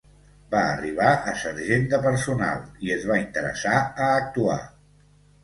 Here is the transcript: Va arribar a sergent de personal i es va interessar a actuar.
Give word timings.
Va 0.51 0.61
arribar 0.69 1.11
a 1.31 1.33
sergent 1.41 1.85
de 1.91 1.99
personal 2.07 2.65
i 2.87 2.95
es 2.97 3.07
va 3.11 3.19
interessar 3.27 3.77
a 3.83 4.11
actuar. 4.25 4.59